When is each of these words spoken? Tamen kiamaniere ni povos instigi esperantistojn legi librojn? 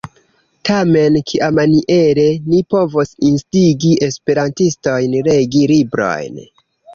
Tamen 0.67 1.17
kiamaniere 1.31 2.25
ni 2.53 2.61
povos 2.75 3.11
instigi 3.29 3.93
esperantistojn 4.09 5.17
legi 5.29 5.63
librojn? 5.75 6.43